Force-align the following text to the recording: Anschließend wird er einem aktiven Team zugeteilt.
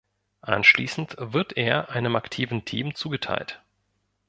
Anschließend 0.41 1.15
wird 1.19 1.55
er 1.57 1.91
einem 1.91 2.15
aktiven 2.15 2.65
Team 2.65 2.95
zugeteilt. 2.95 3.61